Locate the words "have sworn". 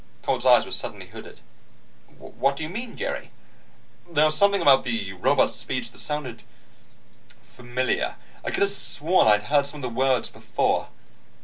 8.63-9.27